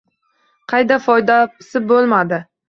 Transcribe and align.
Qayda, 0.73 0.97
foydasi 1.09 1.83
bo‘lmadi. 1.93 2.43